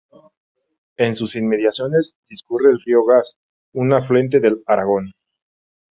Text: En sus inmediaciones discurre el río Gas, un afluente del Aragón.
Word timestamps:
En 0.97 1.15
sus 1.15 1.35
inmediaciones 1.35 2.15
discurre 2.27 2.71
el 2.71 2.79
río 2.83 3.05
Gas, 3.05 3.35
un 3.73 3.93
afluente 3.93 4.39
del 4.39 4.63
Aragón. 4.65 5.11